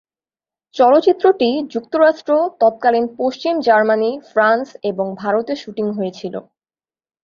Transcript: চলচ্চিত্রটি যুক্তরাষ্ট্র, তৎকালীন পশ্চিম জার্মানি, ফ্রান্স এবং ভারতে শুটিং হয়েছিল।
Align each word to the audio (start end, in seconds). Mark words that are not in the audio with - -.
চলচ্চিত্রটি 0.75 1.49
যুক্তরাষ্ট্র, 1.73 2.31
তৎকালীন 2.59 3.05
পশ্চিম 3.17 3.55
জার্মানি, 3.59 4.11
ফ্রান্স 4.31 4.67
এবং 4.83 5.05
ভারতে 5.15 5.53
শুটিং 5.55 5.85
হয়েছিল। 5.97 6.35